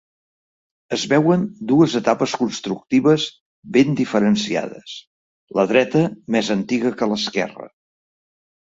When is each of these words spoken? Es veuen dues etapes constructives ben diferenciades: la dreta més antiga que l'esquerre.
Es 0.95 1.01
veuen 1.11 1.43
dues 1.71 1.93
etapes 1.99 2.33
constructives 2.45 3.27
ben 3.77 3.95
diferenciades: 4.03 4.97
la 5.61 5.71
dreta 5.75 6.05
més 6.39 6.53
antiga 6.59 6.97
que 7.03 7.13
l'esquerre. 7.15 7.73